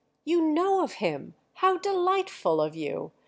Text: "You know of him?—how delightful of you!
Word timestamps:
"You 0.25 0.41
know 0.41 0.83
of 0.83 0.93
him?—how 0.93 1.77
delightful 1.77 2.59
of 2.59 2.75
you! 2.75 3.11